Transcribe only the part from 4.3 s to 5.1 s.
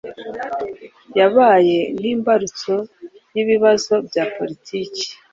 politiki